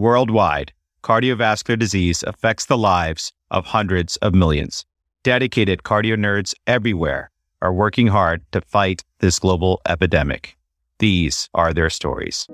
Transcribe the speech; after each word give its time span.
Worldwide, 0.00 0.72
cardiovascular 1.02 1.78
disease 1.78 2.22
affects 2.22 2.64
the 2.64 2.78
lives 2.78 3.34
of 3.50 3.66
hundreds 3.66 4.16
of 4.16 4.34
millions. 4.34 4.86
Dedicated 5.24 5.82
cardio 5.82 6.16
nerds 6.16 6.54
everywhere 6.66 7.30
are 7.60 7.74
working 7.74 8.06
hard 8.06 8.40
to 8.52 8.62
fight 8.62 9.04
this 9.18 9.38
global 9.38 9.82
epidemic. 9.86 10.56
These 11.00 11.50
are 11.52 11.74
their 11.74 11.90
stories. 11.90 12.46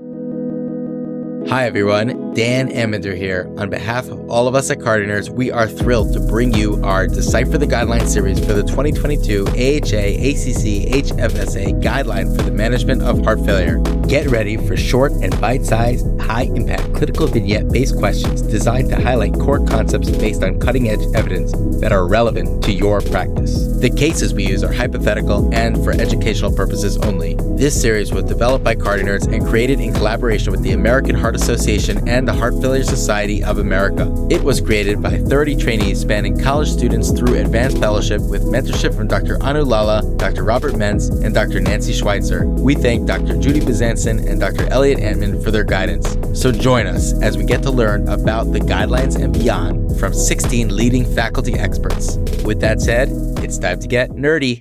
Hi, 1.49 1.65
everyone. 1.65 2.35
Dan 2.35 2.71
Ambinder 2.71 3.17
here. 3.17 3.49
On 3.57 3.71
behalf 3.71 4.09
of 4.09 4.29
all 4.29 4.49
of 4.49 4.57
us 4.57 4.69
at 4.69 4.79
Cardio 4.79 5.07
Nerds, 5.07 5.29
we 5.29 5.53
are 5.53 5.69
thrilled 5.69 6.13
to 6.15 6.19
bring 6.19 6.53
you 6.53 6.83
our 6.83 7.07
Decipher 7.07 7.57
the 7.57 7.67
Guidelines 7.67 8.09
series 8.09 8.45
for 8.45 8.53
the 8.53 8.65
2022 8.65 9.47
AHA 9.47 9.53
ACC 9.53 10.91
HFSA 11.05 11.81
Guideline 11.81 12.35
for 12.35 12.43
the 12.43 12.51
Management 12.51 13.03
of 13.03 13.23
Heart 13.23 13.47
Failure. 13.47 13.79
Get 14.09 14.27
ready 14.27 14.57
for 14.57 14.77
short 14.77 15.13
and 15.13 15.41
bite 15.41 15.65
sized, 15.65 16.05
high 16.21 16.51
impact 16.53 16.93
clinical 16.97 17.27
vignette 17.27 17.71
based 17.71 17.97
questions 17.97 18.41
designed 18.43 18.89
to 18.89 19.01
highlight 19.01 19.35
core 19.35 19.65
concepts 19.67 20.11
based 20.11 20.43
on 20.43 20.59
cutting 20.59 20.89
edge 20.89 21.05
evidence 21.15 21.53
that 21.81 21.93
are 21.93 22.09
relevant 22.09 22.65
to 22.65 22.73
your 22.73 23.01
practice. 23.03 23.67
The 23.81 23.91
cases 23.91 24.33
we 24.33 24.47
use 24.47 24.65
are 24.65 24.73
hypothetical 24.73 25.55
and 25.55 25.77
for 25.85 25.93
educational 25.93 26.55
purposes 26.55 26.97
only. 26.99 27.35
This 27.57 27.79
series 27.79 28.13
was 28.13 28.25
developed 28.25 28.65
by 28.65 28.75
Cardio 28.75 29.05
Nerds 29.05 29.33
and 29.33 29.47
created 29.47 29.81
in 29.81 29.93
collaboration 29.93 30.51
with 30.53 30.63
the 30.63 30.73
American 30.73 31.15
Heart 31.15 31.37
Association 31.37 32.09
and 32.09 32.27
the 32.27 32.33
Heart 32.33 32.55
Failure 32.63 32.85
Society 32.85 33.45
of 33.45 33.59
America. 33.59 34.13
It 34.31 34.43
was 34.43 34.61
created 34.61 35.03
by 35.03 35.19
30 35.19 35.57
trainees 35.57 36.01
spanning 36.01 36.39
college 36.39 36.69
students 36.69 37.11
through 37.11 37.35
advanced 37.35 37.79
fellowship 37.79 38.23
with 38.23 38.43
mentorship 38.43 38.95
from 38.97 39.07
Dr. 39.07 39.43
Anu 39.43 39.63
Lala, 39.63 40.03
Dr. 40.17 40.45
Robert 40.45 40.75
Mentz, 40.75 41.11
and 41.25 41.35
Dr. 41.35 41.61
Nancy 41.61 41.93
Sweitzer. 41.93 42.47
We 42.47 42.75
thank 42.75 43.07
Dr. 43.07 43.39
Judy 43.39 43.61
Bezanson 43.61 44.29
and 44.29 44.41
Dr. 44.41 44.67
Elliott 44.69 45.01
Antman 45.01 45.43
for 45.43 45.51
their 45.51 45.65
guidance. 45.65 46.17
So 46.37 46.53
join 46.53 46.87
us 46.87 47.15
as 47.23 47.39
we 47.39 47.45
get 47.45 47.63
to 47.63 47.71
learn 47.71 48.07
about 48.09 48.53
the 48.53 48.59
guidelines 48.61 49.19
and 49.19 49.33
beyond 49.33 49.99
from 49.99 50.13
16 50.13 50.77
leading 50.77 51.07
faculty 51.15 51.55
experts. 51.55 52.17
With 52.45 52.61
that 52.61 52.83
said, 52.83 53.09
it's 53.39 53.57
time 53.57 53.81
to 53.81 53.89
get 53.89 54.11
nerdy. 54.11 54.61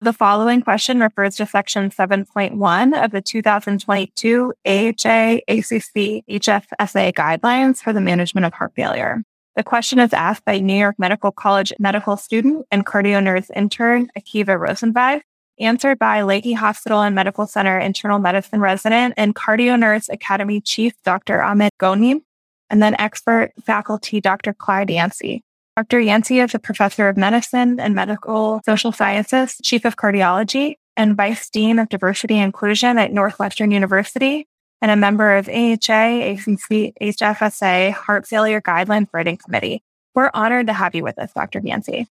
The 0.00 0.12
following 0.12 0.60
question 0.60 0.98
refers 0.98 1.36
to 1.36 1.46
Section 1.46 1.90
7.1 1.90 3.04
of 3.04 3.12
the 3.12 3.22
2022 3.22 4.54
AHA 4.66 5.38
ACC 5.46 6.24
HFSA 6.28 7.12
guidelines 7.12 7.78
for 7.78 7.92
the 7.92 8.00
management 8.00 8.44
of 8.44 8.52
heart 8.52 8.72
failure. 8.74 9.22
The 9.54 9.62
question 9.62 10.00
is 10.00 10.12
asked 10.12 10.44
by 10.44 10.58
New 10.58 10.74
York 10.74 10.96
Medical 10.98 11.30
College 11.30 11.72
medical 11.78 12.16
student 12.16 12.66
and 12.72 12.84
CardioNerds 12.84 13.50
intern 13.54 14.08
Akiva 14.18 14.58
Rosenzveig, 14.58 15.20
answered 15.58 15.98
by 15.98 16.20
Lahey 16.20 16.54
Hospital 16.54 17.02
and 17.02 17.14
Medical 17.14 17.46
Center 17.46 17.78
internal 17.78 18.18
medicine 18.18 18.60
resident 18.60 19.14
and 19.16 19.34
CardioNerds 19.34 20.08
academy 20.08 20.60
chief 20.60 20.94
Dr. 21.04 21.42
Ahmed 21.42 21.72
Ghoneem, 21.80 22.22
and 22.70 22.82
then 22.82 22.96
expert 22.98 23.52
faculty 23.64 24.20
Dr. 24.20 24.52
Clyde 24.52 24.90
Yancy. 24.90 25.42
Dr. 25.76 26.00
Yancy 26.00 26.40
is 26.40 26.54
a 26.54 26.58
professor 26.58 27.08
of 27.08 27.16
medicine 27.16 27.80
and 27.80 27.94
medical 27.94 28.60
social 28.66 28.92
sciences, 28.92 29.56
chief 29.62 29.84
of 29.84 29.96
cardiology, 29.96 30.74
and 30.96 31.16
vice 31.16 31.48
dean 31.48 31.78
of 31.78 31.88
diversity 31.88 32.34
and 32.34 32.46
inclusion 32.46 32.98
at 32.98 33.12
Northwestern 33.12 33.70
University, 33.70 34.46
and 34.82 34.90
a 34.90 34.96
member 34.96 35.36
of 35.36 35.48
AHA, 35.48 36.32
ACC, 36.32 36.92
HFSA 37.00 37.92
Heart 37.92 38.26
Failure 38.26 38.60
Guideline 38.60 39.06
Writing 39.12 39.36
Committee. 39.36 39.82
We're 40.14 40.30
honored 40.34 40.66
to 40.66 40.72
have 40.72 40.94
you 40.94 41.04
with 41.04 41.18
us, 41.18 41.32
Dr. 41.32 41.60
Yancy. 41.64 42.06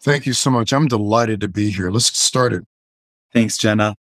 Thank 0.00 0.26
you 0.26 0.32
so 0.32 0.50
much. 0.50 0.72
I'm 0.72 0.88
delighted 0.88 1.40
to 1.42 1.48
be 1.48 1.70
here. 1.70 1.90
Let's 1.90 2.10
get 2.10 2.16
started. 2.16 2.64
Thanks, 3.32 3.56
Jenna. 3.56 3.96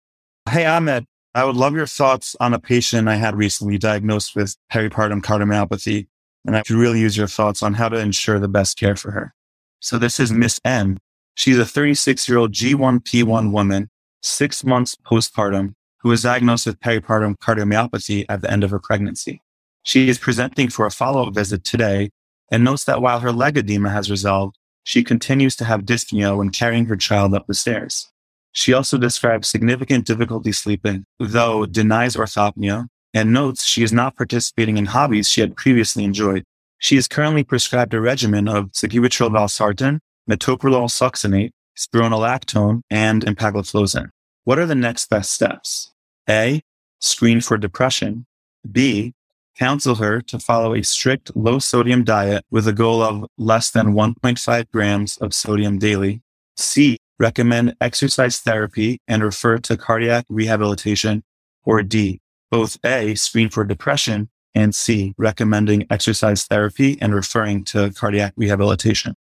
Hey, 0.48 0.66
Ahmed, 0.66 1.04
I 1.34 1.44
would 1.44 1.56
love 1.56 1.74
your 1.74 1.86
thoughts 1.86 2.36
on 2.38 2.54
a 2.54 2.58
patient 2.58 3.08
I 3.08 3.16
had 3.16 3.36
recently 3.36 3.76
diagnosed 3.76 4.36
with 4.36 4.56
peripartum 4.72 5.20
cardiomyopathy 5.20 6.06
and 6.46 6.56
I 6.56 6.62
could 6.62 6.76
really 6.76 7.00
use 7.00 7.16
your 7.16 7.26
thoughts 7.26 7.62
on 7.62 7.74
how 7.74 7.88
to 7.88 7.98
ensure 7.98 8.38
the 8.38 8.48
best 8.48 8.78
care 8.78 8.96
for 8.96 9.10
her. 9.10 9.34
So 9.80 9.98
this 9.98 10.20
is 10.20 10.32
Miss 10.32 10.60
M. 10.64 10.98
She's 11.34 11.58
a 11.58 11.66
36 11.66 12.28
year 12.28 12.38
old 12.38 12.52
G1P1 12.52 13.50
woman, 13.50 13.90
six 14.22 14.64
months 14.64 14.96
postpartum, 15.04 15.74
who 15.98 16.08
was 16.08 16.22
diagnosed 16.22 16.66
with 16.66 16.80
peripartum 16.80 17.36
cardiomyopathy 17.36 18.24
at 18.28 18.42
the 18.42 18.50
end 18.50 18.62
of 18.64 18.70
her 18.70 18.78
pregnancy. 18.78 19.42
She 19.82 20.08
is 20.08 20.18
presenting 20.18 20.68
for 20.68 20.86
a 20.86 20.90
follow 20.90 21.26
up 21.26 21.34
visit 21.34 21.64
today 21.64 22.10
and 22.50 22.64
notes 22.64 22.84
that 22.84 23.02
while 23.02 23.20
her 23.20 23.32
leg 23.32 23.58
edema 23.58 23.90
has 23.90 24.10
resolved, 24.10 24.56
she 24.84 25.02
continues 25.02 25.56
to 25.56 25.64
have 25.64 25.82
dyspnea 25.82 26.36
when 26.36 26.50
carrying 26.50 26.86
her 26.86 26.96
child 26.96 27.34
up 27.34 27.46
the 27.46 27.54
stairs. 27.54 28.08
She 28.56 28.72
also 28.72 28.96
describes 28.96 29.50
significant 29.50 30.06
difficulty 30.06 30.50
sleeping, 30.50 31.04
though 31.18 31.66
denies 31.66 32.16
orthopnea 32.16 32.86
and 33.12 33.30
notes 33.30 33.66
she 33.66 33.82
is 33.82 33.92
not 33.92 34.16
participating 34.16 34.78
in 34.78 34.86
hobbies 34.86 35.28
she 35.28 35.42
had 35.42 35.58
previously 35.58 36.04
enjoyed. 36.04 36.42
She 36.78 36.96
is 36.96 37.06
currently 37.06 37.44
prescribed 37.44 37.92
a 37.92 38.00
regimen 38.00 38.48
of 38.48 38.72
sacubitril 38.72 39.28
valsartan, 39.28 39.98
metoprolol 40.28 40.88
succinate, 40.88 41.50
spironolactone, 41.78 42.80
and 42.88 43.26
empagliflozin. 43.26 44.08
What 44.44 44.58
are 44.58 44.64
the 44.64 44.74
next 44.74 45.10
best 45.10 45.32
steps? 45.32 45.92
A. 46.26 46.62
Screen 46.98 47.42
for 47.42 47.58
depression. 47.58 48.24
B. 48.72 49.12
Counsel 49.58 49.96
her 49.96 50.22
to 50.22 50.38
follow 50.38 50.74
a 50.74 50.82
strict 50.82 51.30
low 51.36 51.58
sodium 51.58 52.04
diet 52.04 52.42
with 52.50 52.66
a 52.66 52.72
goal 52.72 53.02
of 53.02 53.26
less 53.36 53.70
than 53.70 53.92
1.5 53.92 54.70
grams 54.72 55.18
of 55.18 55.34
sodium 55.34 55.78
daily. 55.78 56.22
C. 56.56 56.96
Recommend 57.18 57.76
exercise 57.80 58.38
therapy 58.40 59.00
and 59.08 59.22
refer 59.22 59.58
to 59.58 59.76
cardiac 59.76 60.26
rehabilitation. 60.28 61.22
Or 61.64 61.82
D 61.82 62.20
both 62.50 62.78
A, 62.84 63.14
screen 63.14 63.48
for 63.48 63.64
depression, 63.64 64.28
and 64.54 64.74
C, 64.74 65.14
recommending 65.18 65.86
exercise 65.90 66.44
therapy 66.44 66.96
and 67.00 67.14
referring 67.14 67.64
to 67.64 67.90
cardiac 67.92 68.32
rehabilitation. 68.36 69.14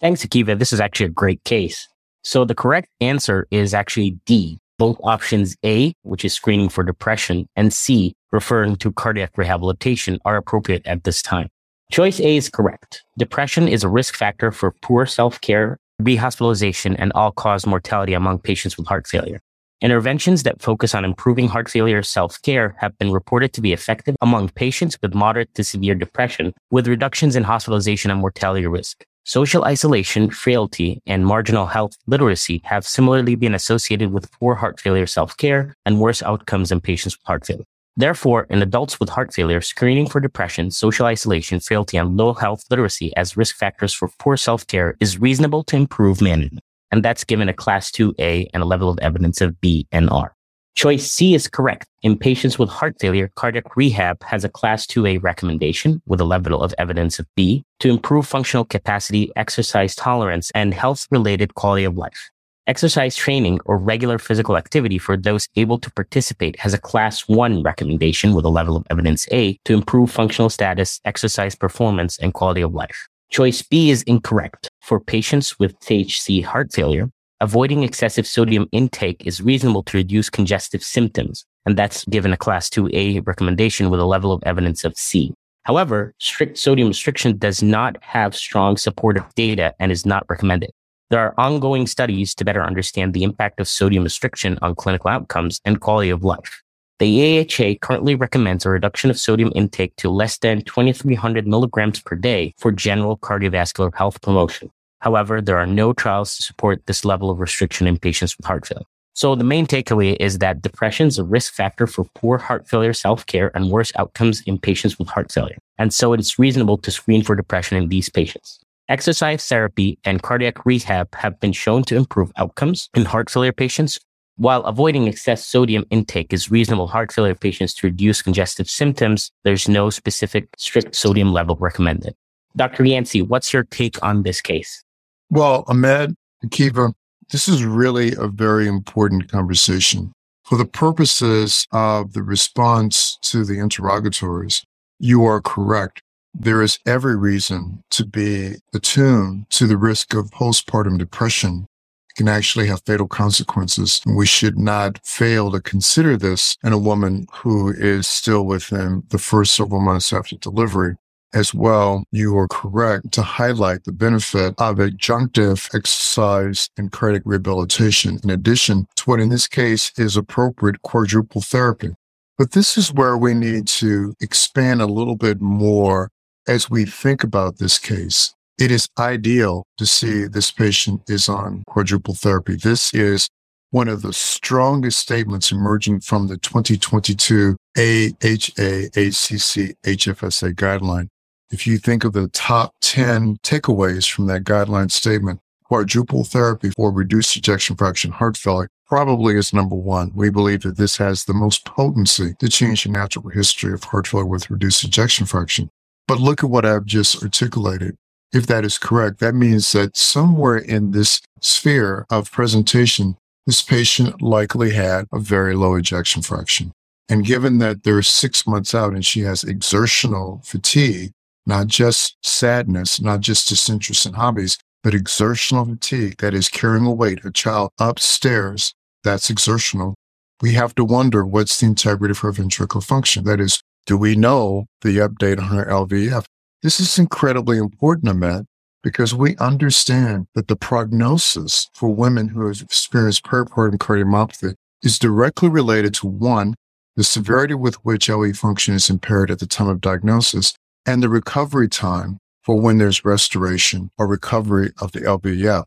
Thanks, 0.00 0.24
Akiva. 0.24 0.58
This 0.58 0.72
is 0.72 0.80
actually 0.80 1.06
a 1.06 1.10
great 1.10 1.42
case. 1.44 1.88
So 2.22 2.44
the 2.44 2.54
correct 2.54 2.88
answer 3.00 3.46
is 3.50 3.74
actually 3.74 4.18
D. 4.26 4.58
Both 4.78 4.98
options 5.02 5.56
A, 5.64 5.92
which 6.02 6.24
is 6.24 6.32
screening 6.32 6.68
for 6.68 6.84
depression, 6.84 7.48
and 7.56 7.72
C, 7.72 8.14
referring 8.30 8.76
to 8.76 8.92
cardiac 8.92 9.36
rehabilitation 9.36 10.18
are 10.24 10.36
appropriate 10.36 10.86
at 10.86 11.02
this 11.02 11.20
time. 11.20 11.48
Choice 11.90 12.20
A 12.20 12.36
is 12.36 12.48
correct. 12.48 13.02
Depression 13.18 13.66
is 13.66 13.82
a 13.82 13.88
risk 13.88 14.14
factor 14.14 14.52
for 14.52 14.72
poor 14.82 15.04
self-care, 15.04 15.78
rehospitalization, 16.02 16.96
and 16.98 17.12
all-cause 17.14 17.66
mortality 17.66 18.14
among 18.14 18.38
patients 18.38 18.76
with 18.76 18.86
heart 18.86 19.06
failure. 19.06 19.40
Interventions 19.80 20.42
that 20.42 20.60
focus 20.60 20.92
on 20.92 21.04
improving 21.04 21.46
heart 21.46 21.68
failure 21.68 22.02
self 22.02 22.42
care 22.42 22.74
have 22.78 22.98
been 22.98 23.12
reported 23.12 23.52
to 23.52 23.60
be 23.60 23.72
effective 23.72 24.16
among 24.20 24.48
patients 24.48 24.98
with 25.00 25.14
moderate 25.14 25.54
to 25.54 25.62
severe 25.62 25.94
depression, 25.94 26.52
with 26.72 26.88
reductions 26.88 27.36
in 27.36 27.44
hospitalization 27.44 28.10
and 28.10 28.20
mortality 28.20 28.66
risk. 28.66 29.04
Social 29.24 29.64
isolation, 29.64 30.30
frailty, 30.30 31.00
and 31.06 31.26
marginal 31.26 31.66
health 31.66 31.92
literacy 32.06 32.60
have 32.64 32.86
similarly 32.86 33.34
been 33.34 33.54
associated 33.54 34.10
with 34.10 34.32
poor 34.32 34.56
heart 34.56 34.80
failure 34.80 35.06
self 35.06 35.36
care 35.36 35.76
and 35.86 36.00
worse 36.00 36.22
outcomes 36.22 36.72
in 36.72 36.80
patients 36.80 37.16
with 37.16 37.26
heart 37.26 37.46
failure. 37.46 37.64
Therefore, 37.98 38.46
in 38.48 38.62
adults 38.62 38.98
with 38.98 39.10
heart 39.10 39.34
failure, 39.34 39.60
screening 39.60 40.08
for 40.08 40.20
depression, 40.20 40.70
social 40.70 41.04
isolation, 41.04 41.60
frailty, 41.60 41.98
and 41.98 42.16
low 42.16 42.32
health 42.32 42.62
literacy 42.70 43.14
as 43.16 43.36
risk 43.36 43.56
factors 43.56 43.92
for 43.92 44.08
poor 44.18 44.38
self 44.38 44.66
care 44.66 44.96
is 45.00 45.18
reasonable 45.18 45.64
to 45.64 45.76
improve 45.76 46.22
management 46.22 46.62
and 46.90 47.04
that's 47.04 47.24
given 47.24 47.48
a 47.48 47.54
class 47.54 47.90
2A 47.90 48.48
and 48.52 48.62
a 48.62 48.66
level 48.66 48.88
of 48.88 48.98
evidence 49.00 49.40
of 49.40 49.60
B 49.60 49.86
and 49.92 50.08
R. 50.10 50.34
Choice 50.74 51.10
C 51.10 51.34
is 51.34 51.48
correct. 51.48 51.86
In 52.02 52.16
patients 52.16 52.58
with 52.58 52.68
heart 52.68 52.96
failure, 53.00 53.30
cardiac 53.34 53.76
rehab 53.76 54.22
has 54.22 54.44
a 54.44 54.48
class 54.48 54.86
2A 54.86 55.22
recommendation 55.22 56.00
with 56.06 56.20
a 56.20 56.24
level 56.24 56.62
of 56.62 56.72
evidence 56.78 57.18
of 57.18 57.26
B 57.34 57.64
to 57.80 57.90
improve 57.90 58.26
functional 58.26 58.64
capacity, 58.64 59.32
exercise 59.34 59.96
tolerance, 59.96 60.52
and 60.54 60.72
health 60.72 61.06
related 61.10 61.54
quality 61.54 61.84
of 61.84 61.96
life. 61.96 62.30
Exercise 62.68 63.16
training 63.16 63.58
or 63.64 63.78
regular 63.78 64.18
physical 64.18 64.54
activity 64.54 64.98
for 64.98 65.16
those 65.16 65.48
able 65.56 65.78
to 65.78 65.90
participate 65.92 66.60
has 66.60 66.74
a 66.74 66.78
class 66.78 67.26
1 67.26 67.62
recommendation 67.62 68.34
with 68.34 68.44
a 68.44 68.50
level 68.50 68.76
of 68.76 68.86
evidence 68.90 69.26
A 69.32 69.58
to 69.64 69.72
improve 69.72 70.10
functional 70.10 70.50
status, 70.50 71.00
exercise 71.06 71.54
performance, 71.54 72.18
and 72.18 72.34
quality 72.34 72.60
of 72.60 72.74
life. 72.74 73.08
Choice 73.30 73.62
B 73.62 73.88
is 73.88 74.02
incorrect. 74.02 74.68
For 74.82 75.00
patients 75.00 75.58
with 75.58 75.80
THC 75.80 76.44
heart 76.44 76.70
failure, 76.74 77.10
avoiding 77.40 77.84
excessive 77.84 78.26
sodium 78.26 78.68
intake 78.70 79.26
is 79.26 79.40
reasonable 79.40 79.82
to 79.84 79.96
reduce 79.96 80.28
congestive 80.28 80.82
symptoms, 80.82 81.46
and 81.64 81.74
that's 81.74 82.04
given 82.04 82.34
a 82.34 82.36
class 82.36 82.68
2A 82.68 83.26
recommendation 83.26 83.88
with 83.88 83.98
a 83.98 84.04
level 84.04 84.30
of 84.30 84.42
evidence 84.44 84.84
of 84.84 84.94
C. 84.94 85.32
However, 85.62 86.12
strict 86.18 86.58
sodium 86.58 86.88
restriction 86.88 87.38
does 87.38 87.62
not 87.62 87.96
have 88.02 88.36
strong 88.36 88.76
supportive 88.76 89.24
data 89.34 89.74
and 89.80 89.90
is 89.90 90.04
not 90.04 90.26
recommended. 90.28 90.70
There 91.10 91.20
are 91.20 91.32
ongoing 91.38 91.86
studies 91.86 92.34
to 92.34 92.44
better 92.44 92.62
understand 92.62 93.14
the 93.14 93.22
impact 93.22 93.60
of 93.60 93.68
sodium 93.68 94.04
restriction 94.04 94.58
on 94.60 94.74
clinical 94.74 95.08
outcomes 95.08 95.58
and 95.64 95.80
quality 95.80 96.10
of 96.10 96.22
life. 96.22 96.62
The 96.98 97.40
AHA 97.40 97.76
currently 97.80 98.14
recommends 98.14 98.66
a 98.66 98.70
reduction 98.70 99.08
of 99.08 99.18
sodium 99.18 99.50
intake 99.54 99.96
to 99.96 100.10
less 100.10 100.36
than 100.36 100.60
2300 100.62 101.46
milligrams 101.46 102.00
per 102.00 102.14
day 102.14 102.52
for 102.58 102.72
general 102.72 103.16
cardiovascular 103.16 103.94
health 103.94 104.20
promotion. 104.20 104.70
However, 104.98 105.40
there 105.40 105.56
are 105.56 105.66
no 105.66 105.94
trials 105.94 106.36
to 106.36 106.42
support 106.42 106.84
this 106.84 107.06
level 107.06 107.30
of 107.30 107.40
restriction 107.40 107.86
in 107.86 107.98
patients 107.98 108.36
with 108.36 108.44
heart 108.44 108.66
failure. 108.66 108.84
So 109.14 109.34
the 109.34 109.44
main 109.44 109.66
takeaway 109.66 110.14
is 110.20 110.38
that 110.38 110.60
depression 110.60 111.06
is 111.06 111.18
a 111.18 111.24
risk 111.24 111.54
factor 111.54 111.86
for 111.86 112.04
poor 112.14 112.36
heart 112.36 112.68
failure 112.68 112.92
self-care 112.92 113.50
and 113.54 113.70
worse 113.70 113.92
outcomes 113.96 114.42
in 114.42 114.58
patients 114.58 114.98
with 114.98 115.08
heart 115.08 115.32
failure. 115.32 115.56
And 115.78 115.94
so 115.94 116.12
it's 116.12 116.38
reasonable 116.38 116.76
to 116.78 116.90
screen 116.90 117.22
for 117.22 117.34
depression 117.34 117.78
in 117.78 117.88
these 117.88 118.10
patients. 118.10 118.60
Exercise 118.88 119.46
therapy 119.46 119.98
and 120.04 120.22
cardiac 120.22 120.64
rehab 120.64 121.14
have 121.14 121.38
been 121.40 121.52
shown 121.52 121.82
to 121.82 121.94
improve 121.94 122.32
outcomes 122.38 122.88
in 122.94 123.04
heart 123.04 123.28
failure 123.28 123.52
patients, 123.52 124.00
while 124.36 124.64
avoiding 124.64 125.06
excess 125.06 125.44
sodium 125.44 125.84
intake 125.90 126.32
is 126.32 126.50
reasonable 126.50 126.86
heart 126.86 127.12
failure 127.12 127.34
patients 127.34 127.74
to 127.74 127.86
reduce 127.86 128.22
congestive 128.22 128.66
symptoms. 128.66 129.30
There's 129.44 129.68
no 129.68 129.90
specific 129.90 130.48
strict 130.56 130.94
sodium 130.96 131.34
level 131.34 131.56
recommended. 131.56 132.14
Dr. 132.56 132.82
Yancy, 132.82 133.20
what's 133.20 133.52
your 133.52 133.64
take 133.64 134.02
on 134.02 134.22
this 134.22 134.40
case? 134.40 134.82
Well, 135.28 135.64
Ahmed, 135.68 136.14
Akiva, 136.42 136.94
this 137.28 137.46
is 137.46 137.64
really 137.64 138.14
a 138.16 138.26
very 138.26 138.66
important 138.66 139.30
conversation. 139.30 140.12
For 140.44 140.56
the 140.56 140.64
purposes 140.64 141.66
of 141.72 142.14
the 142.14 142.22
response 142.22 143.18
to 143.24 143.44
the 143.44 143.58
interrogatories, 143.58 144.64
you 144.98 145.26
are 145.26 145.42
correct. 145.42 146.00
There 146.34 146.62
is 146.62 146.78
every 146.86 147.16
reason 147.16 147.82
to 147.90 148.04
be 148.04 148.56
attuned 148.74 149.50
to 149.50 149.66
the 149.66 149.76
risk 149.76 150.14
of 150.14 150.30
postpartum 150.30 150.98
depression. 150.98 151.66
It 152.10 152.16
can 152.16 152.28
actually 152.28 152.66
have 152.68 152.82
fatal 152.84 153.08
consequences. 153.08 154.00
And 154.06 154.16
We 154.16 154.26
should 154.26 154.58
not 154.58 155.04
fail 155.04 155.50
to 155.52 155.60
consider 155.60 156.16
this 156.16 156.56
in 156.62 156.72
a 156.72 156.78
woman 156.78 157.26
who 157.32 157.70
is 157.70 158.06
still 158.06 158.44
within 158.44 159.04
the 159.08 159.18
first 159.18 159.54
several 159.54 159.80
months 159.80 160.12
after 160.12 160.36
delivery 160.36 160.96
as 161.34 161.52
well, 161.52 162.04
you 162.10 162.36
are 162.38 162.48
correct 162.48 163.12
to 163.12 163.22
highlight 163.22 163.84
the 163.84 163.92
benefit 163.92 164.54
of 164.58 164.76
adjunctive 164.76 165.74
exercise 165.74 166.70
and 166.76 166.90
cardiac 166.90 167.22
rehabilitation, 167.24 168.18
in 168.22 168.30
addition 168.30 168.86
to 168.96 169.04
what 169.04 169.20
in 169.20 169.28
this 169.28 169.46
case 169.46 169.92
is 169.98 170.16
appropriate 170.16 170.82
quadruple 170.82 171.42
therapy. 171.42 171.90
But 172.38 172.52
this 172.52 172.78
is 172.78 172.92
where 172.92 173.18
we 173.18 173.34
need 173.34 173.66
to 173.68 174.14
expand 174.20 174.80
a 174.80 174.86
little 174.86 175.16
bit 175.16 175.40
more 175.40 176.10
as 176.48 176.70
we 176.70 176.84
think 176.84 177.22
about 177.22 177.58
this 177.58 177.78
case. 177.78 178.34
It 178.58 178.72
is 178.72 178.88
ideal 178.98 179.64
to 179.76 179.86
see 179.86 180.24
this 180.24 180.50
patient 180.50 181.02
is 181.08 181.28
on 181.28 181.62
quadruple 181.68 182.14
therapy. 182.14 182.56
This 182.56 182.92
is 182.92 183.28
one 183.70 183.86
of 183.86 184.02
the 184.02 184.12
strongest 184.12 184.98
statements 184.98 185.52
emerging 185.52 186.00
from 186.00 186.26
the 186.26 186.38
2022 186.38 187.56
AHA 187.76 188.88
ACC 188.96 189.76
HFSA 189.84 190.54
guideline. 190.54 191.08
If 191.50 191.66
you 191.66 191.78
think 191.78 192.02
of 192.04 192.14
the 192.14 192.28
top 192.28 192.74
10 192.80 193.36
takeaways 193.38 194.10
from 194.10 194.26
that 194.26 194.44
guideline 194.44 194.90
statement, 194.90 195.40
quadruple 195.64 196.24
therapy 196.24 196.70
for 196.70 196.90
reduced 196.90 197.36
ejection 197.36 197.76
fraction 197.76 198.10
heart 198.10 198.36
failure 198.36 198.68
probably 198.86 199.36
is 199.36 199.52
number 199.52 199.76
one. 199.76 200.10
We 200.14 200.30
believe 200.30 200.62
that 200.62 200.78
this 200.78 200.96
has 200.96 201.24
the 201.24 201.34
most 201.34 201.66
potency 201.66 202.34
to 202.38 202.48
change 202.48 202.84
the 202.84 202.90
natural 202.90 203.28
history 203.28 203.72
of 203.74 203.84
heart 203.84 204.06
failure 204.06 204.24
with 204.24 204.50
reduced 204.50 204.82
ejection 204.82 205.26
fraction. 205.26 205.70
But 206.08 206.18
look 206.18 206.42
at 206.42 206.50
what 206.50 206.64
I've 206.64 206.86
just 206.86 207.22
articulated. 207.22 207.96
If 208.32 208.46
that 208.48 208.64
is 208.64 208.78
correct, 208.78 209.20
that 209.20 209.34
means 209.34 209.70
that 209.72 209.96
somewhere 209.96 210.56
in 210.56 210.90
this 210.90 211.20
sphere 211.40 212.06
of 212.10 212.32
presentation, 212.32 213.16
this 213.46 213.62
patient 213.62 214.20
likely 214.20 214.72
had 214.72 215.06
a 215.12 215.18
very 215.18 215.54
low 215.54 215.74
ejection 215.76 216.22
fraction. 216.22 216.72
And 217.08 217.24
given 217.24 217.58
that 217.58 217.84
they're 217.84 218.02
six 218.02 218.46
months 218.46 218.74
out 218.74 218.92
and 218.92 219.04
she 219.04 219.20
has 219.20 219.44
exertional 219.44 220.42
fatigue, 220.44 221.12
not 221.46 221.66
just 221.66 222.16
sadness, 222.22 223.00
not 223.00 223.20
just 223.20 223.48
disinterest 223.48 224.04
in 224.04 224.14
hobbies, 224.14 224.58
but 224.82 224.94
exertional 224.94 225.64
fatigue 225.64 226.18
that 226.18 226.34
is 226.34 226.48
carrying 226.48 226.86
a 226.86 226.92
weight, 226.92 227.24
a 227.24 227.30
child 227.30 227.70
upstairs, 227.78 228.74
that's 229.04 229.30
exertional. 229.30 229.94
We 230.40 230.52
have 230.54 230.74
to 230.76 230.84
wonder 230.84 231.24
what's 231.24 231.60
the 231.60 231.66
integrity 231.66 232.12
of 232.12 232.18
her 232.18 232.32
ventricular 232.32 232.84
function. 232.84 233.24
That 233.24 233.40
is, 233.40 233.60
do 233.88 233.96
we 233.96 234.14
know 234.14 234.66
the 234.82 234.98
update 234.98 235.38
on 235.38 235.48
her 235.48 235.64
LVF? 235.64 236.26
This 236.62 236.78
is 236.78 236.98
incredibly 236.98 237.56
important, 237.56 238.10
Ahmed, 238.10 238.44
because 238.82 239.14
we 239.14 239.34
understand 239.38 240.26
that 240.34 240.46
the 240.46 240.56
prognosis 240.56 241.70
for 241.72 241.88
women 241.88 242.28
who 242.28 242.46
have 242.46 242.60
experienced 242.60 243.24
peripartum 243.24 243.78
cardiomyopathy 243.78 244.54
is 244.82 244.98
directly 244.98 245.48
related 245.48 245.94
to 245.94 246.06
one, 246.06 246.54
the 246.96 247.02
severity 247.02 247.54
with 247.54 247.76
which 247.76 248.08
LV 248.08 248.36
function 248.36 248.74
is 248.74 248.90
impaired 248.90 249.30
at 249.30 249.38
the 249.38 249.46
time 249.46 249.68
of 249.68 249.80
diagnosis, 249.80 250.52
and 250.84 251.02
the 251.02 251.08
recovery 251.08 251.68
time 251.68 252.18
for 252.42 252.60
when 252.60 252.76
there's 252.76 253.06
restoration 253.06 253.90
or 253.96 254.06
recovery 254.06 254.70
of 254.82 254.92
the 254.92 255.00
LVF. 255.00 255.64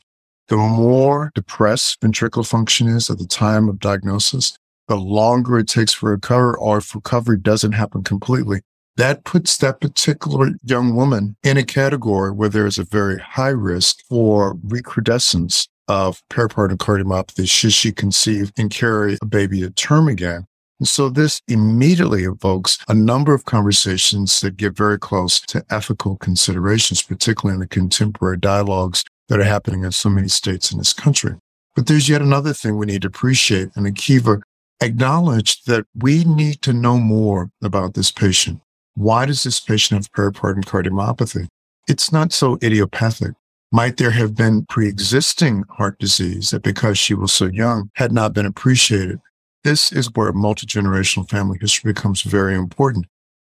The 0.47 0.57
more 0.57 1.31
depressed 1.33 1.99
ventricular 2.01 2.47
function 2.47 2.87
is 2.87 3.09
at 3.09 3.17
the 3.17 3.25
time 3.25 3.67
of 3.67 3.79
diagnosis, 3.79 4.55
the 4.91 4.97
longer 4.97 5.57
it 5.57 5.69
takes 5.69 5.93
for 5.93 6.11
recovery 6.11 6.55
or 6.59 6.79
if 6.79 6.93
recovery 6.93 7.37
doesn't 7.37 7.71
happen 7.71 8.03
completely. 8.03 8.59
That 8.97 9.23
puts 9.23 9.55
that 9.57 9.79
particular 9.79 10.49
young 10.65 10.95
woman 10.95 11.37
in 11.43 11.55
a 11.55 11.63
category 11.63 12.31
where 12.31 12.49
there 12.49 12.65
is 12.65 12.77
a 12.77 12.83
very 12.83 13.17
high 13.17 13.55
risk 13.55 13.99
for 14.09 14.57
recrudescence 14.67 15.69
of 15.87 16.21
peripartum 16.29 16.75
cardiomyopathy 16.75 17.49
should 17.49 17.71
she 17.71 17.93
conceive 17.93 18.51
and 18.57 18.69
carry 18.69 19.17
a 19.21 19.25
baby 19.25 19.61
to 19.61 19.69
term 19.69 20.09
again. 20.09 20.45
And 20.79 20.89
so 20.89 21.07
this 21.07 21.41
immediately 21.47 22.25
evokes 22.25 22.77
a 22.89 22.93
number 22.93 23.33
of 23.33 23.45
conversations 23.45 24.41
that 24.41 24.57
get 24.57 24.75
very 24.75 24.99
close 24.99 25.39
to 25.39 25.63
ethical 25.69 26.17
considerations, 26.17 27.01
particularly 27.01 27.55
in 27.55 27.61
the 27.61 27.67
contemporary 27.67 28.37
dialogues 28.37 29.05
that 29.29 29.39
are 29.39 29.45
happening 29.45 29.85
in 29.85 29.93
so 29.93 30.09
many 30.09 30.27
states 30.27 30.69
in 30.69 30.79
this 30.79 30.91
country. 30.91 31.35
But 31.77 31.87
there's 31.87 32.09
yet 32.09 32.21
another 32.21 32.51
thing 32.51 32.75
we 32.75 32.87
need 32.87 33.03
to 33.03 33.07
appreciate. 33.07 33.69
And 33.75 33.85
Akiva 33.85 34.41
acknowledged 34.81 35.67
that 35.67 35.85
we 35.95 36.23
need 36.23 36.61
to 36.63 36.73
know 36.73 36.97
more 36.97 37.51
about 37.63 37.93
this 37.93 38.11
patient. 38.11 38.61
Why 38.95 39.25
does 39.25 39.43
this 39.43 39.59
patient 39.59 39.99
have 39.99 40.11
peripartum 40.11 40.65
cardiomyopathy? 40.65 41.47
It's 41.87 42.11
not 42.11 42.33
so 42.33 42.57
idiopathic. 42.61 43.33
Might 43.71 43.97
there 43.97 44.11
have 44.11 44.35
been 44.35 44.65
pre-existing 44.65 45.63
heart 45.69 45.97
disease 45.97 46.49
that 46.49 46.61
because 46.61 46.97
she 46.97 47.13
was 47.13 47.31
so 47.31 47.45
young 47.45 47.89
had 47.95 48.11
not 48.11 48.33
been 48.33 48.45
appreciated? 48.45 49.19
This 49.63 49.91
is 49.91 50.13
where 50.13 50.33
multi-generational 50.33 51.29
family 51.29 51.57
history 51.61 51.93
becomes 51.93 52.23
very 52.23 52.55
important. 52.55 53.05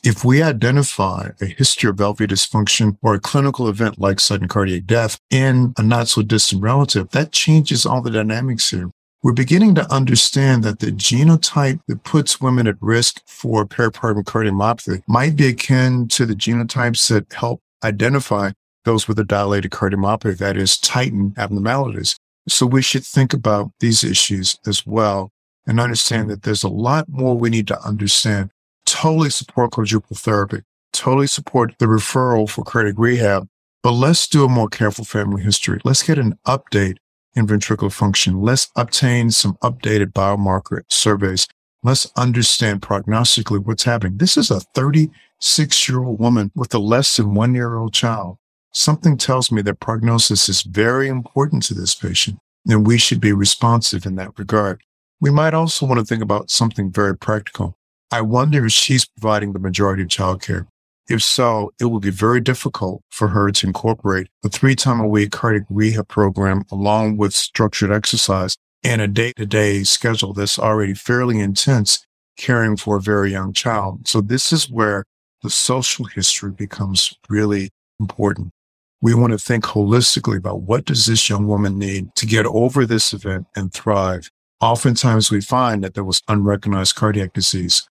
If 0.04 0.26
we 0.26 0.44
identify 0.44 1.30
a 1.42 1.46
history 1.46 1.90
of 1.90 1.96
LV 1.96 2.18
dysfunction 2.18 2.98
or 3.02 3.14
a 3.14 3.20
clinical 3.20 3.70
event 3.70 4.00
like 4.00 4.20
sudden 4.20 4.50
cardiac 4.50 4.86
death 4.86 5.18
in 5.32 5.74
a 5.78 5.82
not 5.82 6.10
so 6.10 6.22
distant 6.22 6.62
relative, 6.62 7.10
that 7.12 7.32
changes 7.32 7.86
all 7.86 8.02
the 8.02 8.12
dynamics 8.12 8.70
here. 8.70 8.92
We're 9.24 9.32
beginning 9.32 9.74
to 9.76 9.90
understand 9.90 10.66
that 10.66 10.80
the 10.80 10.92
genotype 10.92 11.80
that 11.88 12.04
puts 12.04 12.42
women 12.42 12.68
at 12.68 12.76
risk 12.82 13.22
for 13.26 13.66
peripartum 13.66 14.26
cardiomyopathy 14.26 15.02
might 15.08 15.38
be 15.38 15.48
akin 15.48 16.10
to 16.10 16.26
the 16.26 16.34
genotypes 16.34 17.08
that 17.08 17.32
help 17.32 17.62
identify 17.86 18.52
those 18.84 19.08
with 19.08 19.18
a 19.20 19.24
dilated 19.24 19.72
cardiomyopathy, 19.72 20.38
that 20.40 20.58
is, 20.58 20.72
titin 20.72 21.38
abnormalities. 21.38 22.18
So 22.50 22.66
we 22.66 22.82
should 22.82 23.06
think 23.06 23.34
about 23.34 23.72
these 23.80 24.04
issues 24.04 24.60
as 24.68 24.86
well 24.86 25.32
and 25.66 25.80
understand 25.80 26.30
that 26.30 26.44
there's 26.44 26.64
a 26.64 26.68
lot 26.68 27.08
more 27.08 27.38
we 27.38 27.50
need 27.50 27.70
to 27.70 27.82
understand. 27.82 28.52
Totally 28.86 29.30
support 29.30 29.72
quadruple 29.72 30.18
therapy, 30.18 30.64
totally 30.92 31.28
support 31.28 31.76
the 31.80 31.86
referral 31.86 32.50
for 32.50 32.66
cardiac 32.66 32.96
rehab, 32.98 33.48
but 33.84 33.94
let's 33.94 34.28
do 34.28 34.44
a 34.44 34.50
more 34.50 34.68
careful 34.68 35.06
family 35.06 35.44
history. 35.44 35.80
Let's 35.86 36.04
get 36.04 36.18
an 36.18 36.38
update 36.46 36.98
in 37.36 37.48
ventricular 37.48 37.92
function. 37.92 38.42
Let's 38.42 38.70
obtain 38.76 39.32
some 39.32 39.56
updated 39.64 40.14
biomarker 40.14 40.82
surveys. 40.90 41.48
Let's 41.84 42.12
understand 42.16 42.82
prognostically 42.82 43.60
what's 43.60 43.84
happening. 43.84 44.18
This 44.18 44.38
is 44.38 44.50
a 44.50 44.62
36 44.62 45.90
year 45.90 46.04
old 46.04 46.20
woman 46.20 46.52
with 46.56 46.74
a 46.74 46.80
less 46.80 47.18
than 47.18 47.34
one 47.34 47.54
year 47.54 47.76
old 47.76 47.94
child. 47.94 48.38
Something 48.72 49.18
tells 49.18 49.52
me 49.52 49.62
that 49.64 49.80
prognosis 49.80 50.50
is 50.50 50.64
very 50.64 51.08
important 51.08 51.64
to 51.64 51.74
this 51.74 51.94
patient 51.94 52.40
and 52.68 52.88
we 52.88 52.98
should 52.98 53.20
be 53.20 53.34
responsive 53.34 54.06
in 54.06 54.16
that 54.16 54.38
regard. 54.40 54.82
We 55.20 55.32
might 55.32 55.54
also 55.54 55.86
want 55.86 56.00
to 56.00 56.06
think 56.06 56.24
about 56.24 56.50
something 56.50 56.92
very 56.92 57.16
practical. 57.18 57.78
I 58.12 58.22
wonder 58.22 58.66
if 58.66 58.72
she's 58.72 59.06
providing 59.06 59.54
the 59.54 59.60
majority 59.60 60.04
of 60.04 60.10
childcare. 60.10 60.68
If 61.10 61.22
so, 61.22 61.72
it 61.80 61.86
will 61.86 62.00
be 62.00 62.10
very 62.10 62.40
difficult 62.40 63.02
for 63.10 63.30
her 63.30 63.52
to 63.52 63.68
incorporate 63.68 64.28
a 64.44 64.50
three 64.50 64.76
time 64.76 65.00
a 65.00 65.08
week 65.08 65.32
cardiac 65.32 65.66
rehab 65.70 66.08
program 66.08 66.64
along 66.72 67.18
with 67.18 67.34
structured 67.34 67.92
exercise 67.92 68.56
and 68.84 69.02
a 69.02 69.08
day 69.08 69.34
to 69.38 69.46
day 69.46 69.84
schedule 69.84 70.34
that's 70.34 70.60
already 70.60 70.94
fairly 70.94 71.40
intense 71.40 72.06
caring 72.38 72.78
for 72.78 72.98
a 72.98 73.02
very 73.02 73.32
young 73.32 73.54
child. 73.54 74.08
So 74.08 74.22
this 74.22 74.52
is 74.52 74.70
where 74.70 75.04
the 75.42 75.50
social 75.50 76.06
history 76.06 76.52
becomes 76.52 77.14
really 77.30 77.70
important. 78.00 78.52
We 79.02 79.14
want 79.14 79.34
to 79.34 79.38
think 79.38 79.66
holistically 79.66 80.38
about 80.38 80.62
what 80.62 80.86
does 80.86 81.06
this 81.06 81.30
young 81.30 81.48
woman 81.48 81.78
need 81.78 82.16
to 82.16 82.26
get 82.26 82.46
over 82.46 82.86
this 82.86 83.14
event 83.14 83.48
and 83.56 83.74
thrive 83.74 84.30
Oftentimes 84.64 85.30
we 85.30 85.42
find 85.42 85.84
that 85.84 85.94
there 85.94 86.06
was 86.06 86.22
unrecognized 86.30 86.96
cardiac 86.96 87.34
disease. 87.34 87.86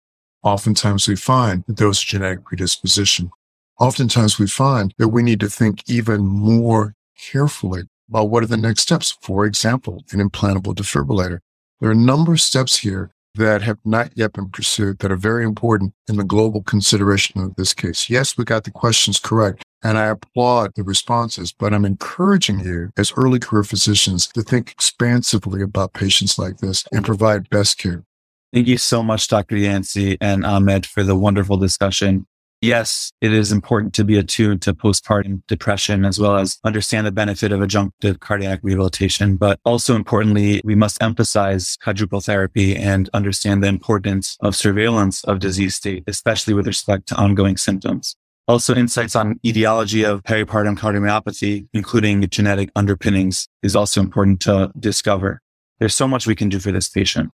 Oftentimes 0.43 1.07
we 1.07 1.15
find 1.15 1.63
that 1.67 1.77
there 1.77 1.87
was 1.87 2.01
a 2.01 2.05
genetic 2.05 2.45
predisposition. 2.45 3.31
Oftentimes 3.79 4.39
we 4.39 4.47
find 4.47 4.93
that 4.97 5.09
we 5.09 5.21
need 5.21 5.39
to 5.41 5.49
think 5.49 5.83
even 5.87 6.25
more 6.25 6.95
carefully 7.17 7.83
about 8.09 8.29
what 8.29 8.43
are 8.43 8.47
the 8.47 8.57
next 8.57 8.81
steps. 8.81 9.17
For 9.21 9.45
example, 9.45 10.03
an 10.11 10.19
implantable 10.19 10.73
defibrillator. 10.73 11.39
There 11.79 11.89
are 11.89 11.93
a 11.93 11.95
number 11.95 12.33
of 12.33 12.41
steps 12.41 12.79
here 12.79 13.11
that 13.35 13.61
have 13.61 13.77
not 13.85 14.11
yet 14.15 14.33
been 14.33 14.49
pursued 14.49 14.99
that 14.99 15.11
are 15.11 15.17
very 15.17 15.43
important 15.43 15.93
in 16.07 16.17
the 16.17 16.23
global 16.23 16.63
consideration 16.63 17.41
of 17.41 17.55
this 17.55 17.73
case. 17.73 18.09
Yes, 18.09 18.37
we 18.37 18.43
got 18.43 18.63
the 18.63 18.71
questions 18.71 19.19
correct. 19.19 19.63
And 19.81 19.97
I 19.97 20.07
applaud 20.07 20.71
the 20.75 20.83
responses, 20.83 21.53
but 21.53 21.73
I'm 21.73 21.85
encouraging 21.85 22.59
you 22.59 22.89
as 22.97 23.13
early 23.15 23.39
career 23.39 23.63
physicians 23.63 24.27
to 24.27 24.41
think 24.41 24.71
expansively 24.71 25.61
about 25.61 25.93
patients 25.93 26.37
like 26.37 26.57
this 26.57 26.83
and 26.91 27.05
provide 27.05 27.49
best 27.49 27.77
care. 27.77 28.03
Thank 28.51 28.67
you 28.67 28.77
so 28.77 29.03
much, 29.03 29.27
Dr. 29.27 29.57
Yancy 29.57 30.17
and 30.19 30.43
Ahmed, 30.43 30.85
for 30.85 31.03
the 31.03 31.15
wonderful 31.15 31.57
discussion. 31.57 32.25
Yes, 32.61 33.13
it 33.21 33.31
is 33.31 33.53
important 33.53 33.93
to 33.93 34.03
be 34.03 34.17
attuned 34.17 34.61
to 34.63 34.73
postpartum 34.73 35.43
depression 35.47 36.03
as 36.03 36.19
well 36.19 36.35
as 36.35 36.57
understand 36.65 37.07
the 37.07 37.11
benefit 37.11 37.53
of 37.53 37.61
adjunctive 37.61 38.19
cardiac 38.19 38.59
rehabilitation. 38.63 39.37
But 39.37 39.59
also 39.63 39.95
importantly, 39.95 40.61
we 40.65 40.75
must 40.75 41.01
emphasize 41.01 41.77
quadruple 41.81 42.19
therapy 42.19 42.75
and 42.75 43.07
understand 43.13 43.63
the 43.63 43.67
importance 43.67 44.35
of 44.41 44.57
surveillance 44.57 45.23
of 45.23 45.39
disease 45.39 45.75
state, 45.75 46.03
especially 46.07 46.53
with 46.53 46.67
respect 46.67 47.07
to 47.09 47.15
ongoing 47.15 47.55
symptoms. 47.55 48.17
Also, 48.47 48.73
insights 48.75 49.15
on 49.15 49.39
etiology 49.45 50.03
of 50.03 50.23
peripartum 50.23 50.75
cardiomyopathy, 50.75 51.67
including 51.71 52.27
genetic 52.29 52.71
underpinnings, 52.75 53.47
is 53.61 53.75
also 53.75 54.01
important 54.01 54.41
to 54.41 54.71
discover. 54.77 55.39
There's 55.79 55.95
so 55.95 56.07
much 56.07 56.25
we 56.25 56.35
can 56.35 56.49
do 56.49 56.59
for 56.59 56.71
this 56.71 56.89
patient. 56.89 57.29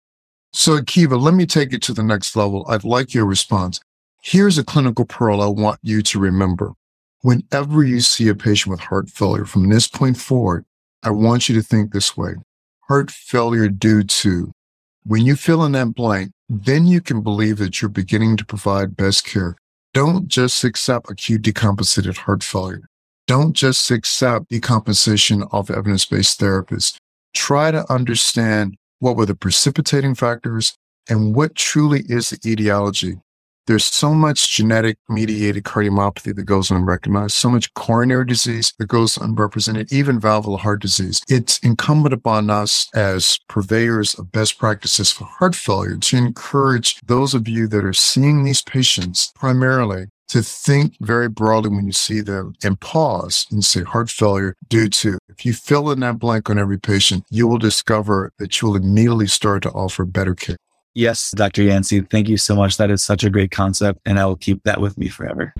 So, 0.58 0.78
Akiva, 0.80 1.22
let 1.22 1.34
me 1.34 1.46
take 1.46 1.74
it 1.74 1.82
to 1.82 1.94
the 1.94 2.02
next 2.02 2.34
level. 2.34 2.66
I'd 2.70 2.86
like 2.86 3.14
your 3.14 3.26
response. 3.26 3.82
Here's 4.24 4.58
a 4.58 4.64
clinical 4.64 5.04
pearl 5.04 5.42
I 5.42 5.48
want 5.48 5.82
you 5.84 6.02
to 6.04 6.18
remember. 6.18 6.72
Whenever 7.24 7.84
you 7.84 8.00
see 8.00 8.30
a 8.30 8.36
patient 8.36 8.72
with 8.72 8.80
heart 8.80 9.10
failure 9.10 9.44
from 9.44 9.68
this 9.68 9.90
point 9.90 10.16
forward, 10.16 10.64
I 11.04 11.10
want 11.10 11.50
you 11.50 11.56
to 11.56 11.62
think 11.62 11.92
this 11.92 12.16
way. 12.16 12.36
Heart 12.88 13.12
failure 13.12 13.68
due 13.68 14.04
to. 14.04 14.54
When 15.04 15.26
you 15.26 15.36
fill 15.36 15.66
in 15.66 15.74
that 15.74 15.94
blank, 15.94 16.32
then 16.48 16.88
you 16.88 17.02
can 17.02 17.20
believe 17.22 17.58
that 17.58 17.82
you're 17.82 17.90
beginning 17.90 18.38
to 18.38 18.46
provide 18.46 18.96
best 18.96 19.26
care. 19.26 19.58
Don't 19.94 20.30
just 20.30 20.64
accept 20.64 21.12
acute 21.12 21.42
decompensated 21.42 22.16
heart 22.16 22.44
failure. 22.44 22.88
Don't 23.28 23.52
just 23.52 23.92
accept 23.92 24.52
decompensation 24.52 25.50
of 25.52 25.70
evidence-based 25.70 26.40
therapies. 26.40 26.96
Try 27.34 27.72
to 27.72 27.92
understand 27.92 28.78
what 29.00 29.16
were 29.16 29.26
the 29.26 29.36
precipitating 29.36 30.16
factors 30.16 30.76
and 31.10 31.36
what 31.36 31.56
truly 31.56 32.04
is 32.08 32.30
the 32.30 32.52
etiology. 32.52 33.18
There's 33.68 33.86
so 33.86 34.14
much 34.14 34.56
genetic 34.56 35.00
mediated 35.10 35.64
cardiomyopathy 35.64 36.36
that 36.36 36.44
goes 36.44 36.70
unrecognized, 36.70 37.34
so 37.34 37.50
much 37.50 37.74
coronary 37.74 38.26
disease 38.26 38.72
that 38.78 38.88
goes 38.88 39.18
unrepresented, 39.18 39.92
even 39.92 40.20
valvular 40.20 40.60
heart 40.60 40.82
disease. 40.82 41.20
It's 41.28 41.58
incumbent 41.60 42.14
upon 42.14 42.52
us 42.52 42.88
as 42.94 43.40
purveyors 43.50 44.14
of 44.20 44.32
best 44.32 44.60
practices 44.60 45.12
for 45.12 45.24
heart 45.26 45.56
failure 45.56 45.98
to 45.98 46.18
encourage 46.18 47.00
those 47.02 47.34
of 47.34 47.48
you 47.48 47.68
that 47.70 47.84
are 47.84 47.94
seeing 47.94 48.44
these 48.44 48.62
patients 48.62 49.32
primarily 49.34 50.06
to 50.30 50.42
think 50.42 50.96
very 51.02 51.30
broadly 51.30 51.70
when 51.70 51.86
you 51.86 51.92
see 51.92 52.22
them 52.22 52.54
and 52.64 52.80
pause 52.80 53.46
and 53.52 53.64
say 53.64 53.84
heart 53.84 54.10
failure 54.10 54.56
due 54.68 54.90
to. 54.90 55.18
If 55.30 55.46
you 55.46 55.54
fill 55.54 55.92
in 55.92 56.00
that 56.02 56.20
blank 56.20 56.50
on 56.50 56.58
every 56.58 56.80
patient, 56.80 57.26
you 57.30 57.48
will 57.48 57.58
discover 57.58 58.32
that 58.40 58.62
you 58.62 58.68
will 58.68 58.76
immediately 58.76 59.28
start 59.28 59.64
to 59.64 59.72
offer 59.72 60.06
better 60.06 60.36
care. 60.36 60.58
Yes, 60.94 61.32
Dr. 61.36 61.64
Yancy, 61.64 62.00
thank 62.02 62.30
you 62.30 62.38
so 62.38 62.56
much. 62.56 62.78
That 62.78 62.90
is 62.90 63.04
such 63.04 63.26
a 63.26 63.30
great 63.30 63.52
concept, 63.52 64.00
and 64.06 64.18
I 64.18 64.26
will 64.26 64.38
keep 64.38 64.64
that 64.64 64.80
with 64.80 64.98
me 64.98 65.10
forever. 65.10 65.54